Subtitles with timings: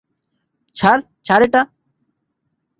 [0.77, 1.61] ছাড়, ছাড় এটা!